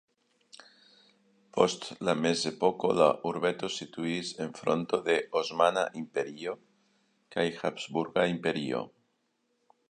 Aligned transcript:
Post 1.57 1.83
la 2.07 2.15
mezepoko 2.21 2.89
la 3.01 3.09
urbeto 3.31 3.69
situis 3.75 4.31
en 4.47 4.57
fronto 4.61 5.01
de 5.11 5.19
Osmana 5.43 5.85
Imperio 6.03 6.57
kaj 7.37 7.47
Habsburga 7.61 8.27
Imperio. 8.35 8.83